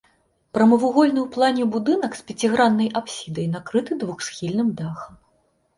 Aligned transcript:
Прамавугольны 0.57 1.19
ў 1.23 1.27
плане 1.35 1.63
будынак 1.75 2.11
з 2.21 2.25
пяціграннай 2.31 2.89
апсідай 3.03 3.47
накрыты 3.59 3.91
двухсхільным 4.03 4.69
дахам. 4.83 5.25